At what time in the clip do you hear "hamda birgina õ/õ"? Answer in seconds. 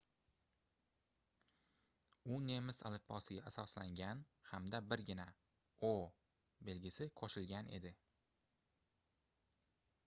4.53-6.09